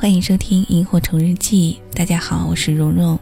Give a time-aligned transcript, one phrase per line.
[0.00, 1.76] 欢迎收听《萤火虫日记》。
[1.96, 3.18] 大家好，我是蓉蓉。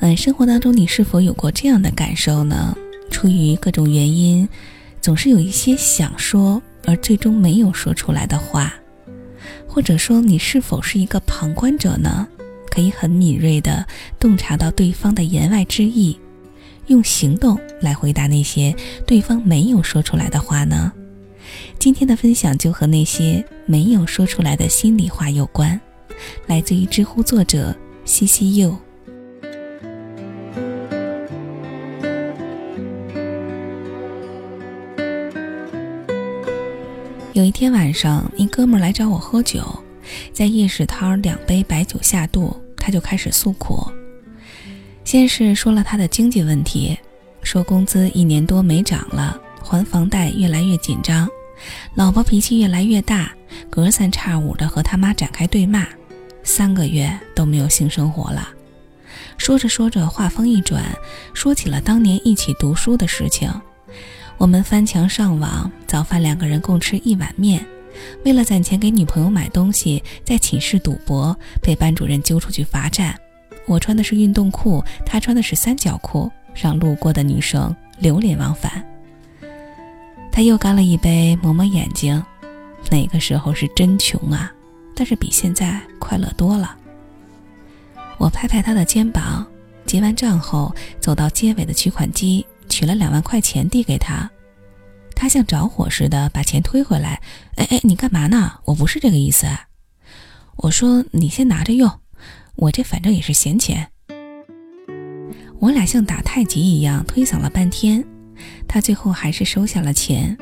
[0.00, 2.74] 嗯，生活当中你是否有过这样的感受呢？
[3.10, 4.48] 出于各种原因，
[5.02, 8.72] 总是有一些想说而最终没有说出来的话，
[9.68, 12.26] 或者说你是否是一个旁观者呢？
[12.70, 13.86] 可以很敏锐地
[14.18, 16.18] 洞察到对方的言外之意，
[16.86, 18.74] 用行动来回答那些
[19.06, 20.90] 对方没有说出来的话呢？
[21.78, 25.80] 今天的分享就和那些没有说出来的心里话有关，
[26.46, 28.76] 来自于知乎作者西西柚。
[37.32, 39.64] 有一天晚上，一哥们来找我喝酒，
[40.32, 43.90] 在夜市摊两杯白酒下肚，他就开始诉苦。
[45.02, 46.96] 先是说了他的经济问题，
[47.42, 51.26] 说工资一年多没涨了，还房贷越来越紧张。
[51.94, 53.30] 老婆脾气越来越大，
[53.68, 55.86] 隔三差五的和他妈展开对骂，
[56.42, 58.48] 三个月都没有性生活了。
[59.36, 60.84] 说着说着，话锋一转，
[61.34, 63.52] 说起了当年一起读书的事情。
[64.38, 67.64] 我们翻墙上网，早饭两个人共吃一碗面。
[68.24, 73.14] 为了攒钱给女朋友买东西，在寝室赌博，被班主任揪出去罚站。
[73.66, 78.82] 我穿的是运动裤，他穿的是三角裤，让路过的女生流连忘返。
[80.32, 82.20] 他又干了一杯，抹抹眼睛。
[82.90, 84.50] 那个时候是真穷啊，
[84.96, 86.76] 但是比现在快乐多了。
[88.18, 89.46] 我拍拍他的肩膀，
[89.86, 94.28] 结完账后，走到街尾的取款机，取了两万块钱递给他。
[95.14, 97.20] 他像着火似的把钱推回来。
[97.56, 98.52] 哎哎，你干嘛呢？
[98.64, 99.46] 我不是这个意思。
[100.56, 101.90] 我说你先拿着用，
[102.56, 103.88] 我这反正也是闲钱。
[105.60, 108.04] 我俩像打太极一样推搡了半天。
[108.66, 110.36] 他最后还是收下了钱，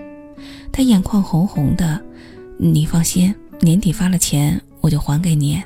[0.72, 2.00] 他眼眶红红的。
[2.58, 5.62] 你放心，年底发了钱我就还给你。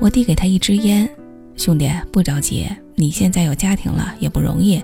[0.00, 1.08] 我递给他一支烟，
[1.56, 4.82] 兄弟不着急，你现在有家庭了也不容易，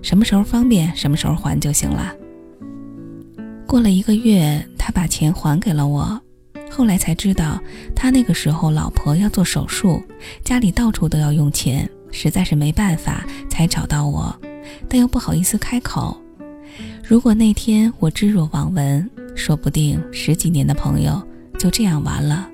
[0.00, 2.14] 什么时候方便什么时候还就行了。
[3.66, 6.20] 过了一个月，他把钱还给了我。
[6.70, 7.60] 后来才知道，
[7.94, 10.02] 他那个时候老婆要做手术，
[10.44, 14.34] 家里到处都要用钱，实在是没办法才找到我。
[14.88, 16.16] 但又不好意思开口。
[17.02, 21.20] 如果那天我置若罔闻，说不定十几年的朋友
[21.58, 22.48] 就这样完了。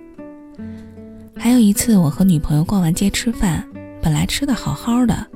[1.37, 3.65] 还有一次，我和女朋友逛完街吃饭，
[4.03, 5.27] 本来吃的好好的，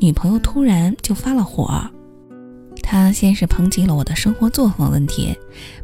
[0.00, 1.80] 女朋友突然就发了火。
[2.82, 5.36] 她先是抨击了我的生活作风问题，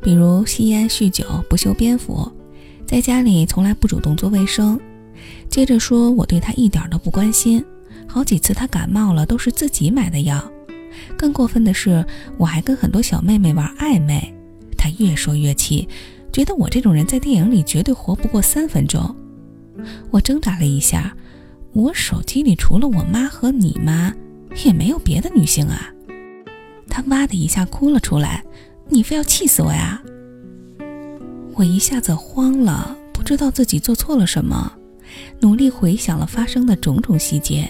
[0.03, 2.31] 比如吸烟、酗酒、不修边幅，
[2.87, 4.79] 在家里从来不主动做卫生，
[5.49, 7.65] 接着说我对她一点都不关心。
[8.09, 10.43] 好几次他感冒了，都是自己买的药。
[11.17, 12.05] 更过分的是，
[12.37, 14.35] 我还跟很多小妹妹玩暧昧。
[14.77, 15.87] 他越说越气，
[16.33, 19.15] 觉得我这种人在电影里绝对活不过三分钟。
[20.11, 21.15] 我挣扎了一下，
[21.73, 24.13] 我手机里除了我妈和你妈，
[24.65, 25.93] 也没有别的女性啊。
[26.89, 28.43] 他哇的一下哭了出来，
[28.89, 30.03] 你非要气死我呀？
[31.55, 34.73] 我一下子慌了，不知道自己做错了什么，
[35.41, 37.69] 努力回想了发生的种种细节。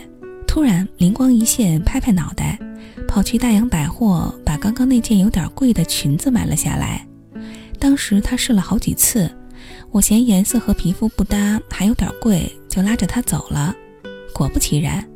[0.48, 2.58] 突然灵光一现，拍拍脑袋，
[3.06, 7.06] 跑去大洋百货，把刚刚那件有点贵的裙子买了下来。
[7.78, 9.30] 当时他试了好几次，
[9.92, 13.72] 我嫌颜色和皮肤不搭，还有点贵，就拉着他走了。
[14.34, 15.06] 果不其然，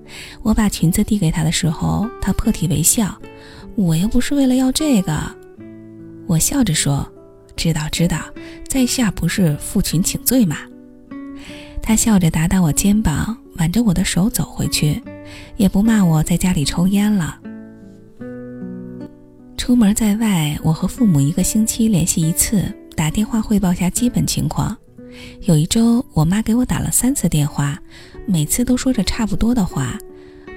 [0.43, 3.17] 我把裙子递给他的时候，他破涕为笑。
[3.75, 5.19] 我又不是为了要这个，
[6.29, 7.11] 我笑着说
[7.57, 8.21] ：“知道知道，
[8.69, 10.59] 在下不是负群请罪嘛。”
[11.83, 15.03] 他笑着打打我肩膀，挽着我的手走回去。
[15.57, 17.39] 也不骂我在家里抽烟了。
[19.57, 22.65] 出门在外，我和父母一个星期联系一次，
[22.97, 24.77] 打电话汇报下基本情况。
[25.43, 27.79] 有一周，我妈给我打了三次电话，
[28.27, 29.97] 每次都说着差不多的话，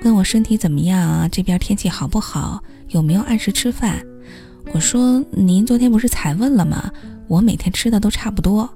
[0.03, 4.03] 问我身体怎么样啊，这边天气好不好，有没有按时吃饭。
[4.73, 6.91] 我说：“您昨天不是才问了吗？
[7.27, 8.67] 我每天吃的都差不多。”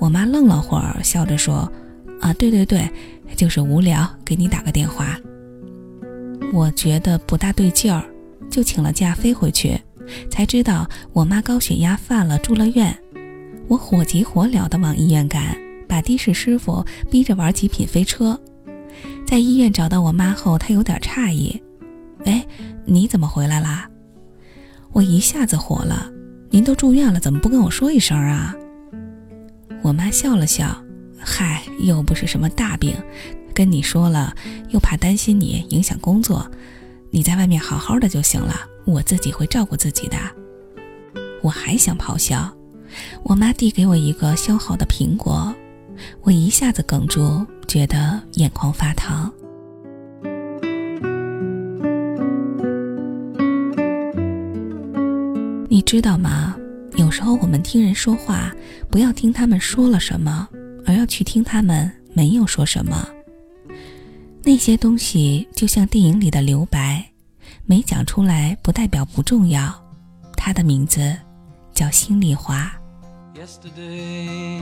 [0.00, 1.70] 我妈愣了会儿，笑着说
[2.20, 2.88] ：“啊，对对对。”
[3.34, 5.18] 就是无聊，给你打个电话。
[6.52, 8.04] 我觉得不大对劲儿，
[8.50, 9.80] 就请了假飞回去，
[10.30, 12.96] 才知道我妈高血压犯了，住了院。
[13.68, 15.56] 我火急火燎地往医院赶，
[15.88, 18.38] 把的士师傅逼着玩极品飞车。
[19.26, 21.60] 在医院找到我妈后，她有点诧异
[22.24, 22.46] ：“哎，
[22.84, 23.90] 你怎么回来啦？”
[24.92, 26.08] 我一下子火了
[26.48, 28.54] ：“您都住院了，怎么不跟我说一声啊？”
[29.82, 30.85] 我妈笑了笑。
[31.28, 32.94] 嗨，又不是什么大病，
[33.52, 34.32] 跟你说了
[34.70, 36.48] 又怕担心你影响工作，
[37.10, 40.16] 你在外面好好的就行了，我自己会照顾自己的。
[41.42, 42.56] 我还想咆哮，
[43.24, 45.52] 我妈递给我一个削好的苹果，
[46.22, 49.30] 我一下子哽住，觉得眼眶发烫。
[55.68, 56.56] 你知道吗？
[56.94, 58.54] 有时候我们听人说话，
[58.88, 60.48] 不要听他们说了什么，
[60.96, 63.06] 要去听他们没有说什么。
[64.42, 67.10] 那些东西就像电影里的留白，
[67.64, 69.74] 没讲出来不代表不重要。
[70.36, 71.16] 它的名字
[71.74, 72.72] 叫心里话。
[73.34, 74.60] Yesterday,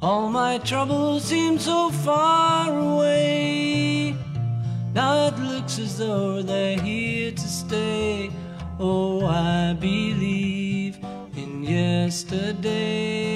[0.00, 4.14] all my troubles seem so far away.
[4.94, 8.30] Now it looks as though they're here to stay.
[8.78, 10.96] Oh, I believe
[11.36, 13.35] in yesterday.